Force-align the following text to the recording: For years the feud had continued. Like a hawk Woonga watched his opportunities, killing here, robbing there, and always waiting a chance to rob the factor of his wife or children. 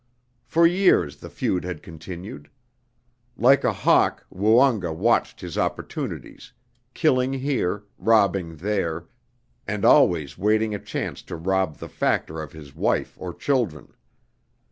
For 0.47 0.65
years 0.65 1.17
the 1.17 1.29
feud 1.29 1.63
had 1.63 1.83
continued. 1.83 2.49
Like 3.37 3.63
a 3.63 3.71
hawk 3.71 4.25
Woonga 4.33 4.91
watched 4.91 5.41
his 5.41 5.59
opportunities, 5.59 6.53
killing 6.95 7.33
here, 7.33 7.83
robbing 7.99 8.55
there, 8.57 9.05
and 9.67 9.85
always 9.85 10.39
waiting 10.39 10.73
a 10.73 10.79
chance 10.79 11.21
to 11.21 11.35
rob 11.35 11.77
the 11.77 11.87
factor 11.87 12.41
of 12.41 12.51
his 12.51 12.73
wife 12.73 13.15
or 13.19 13.31
children. 13.31 13.93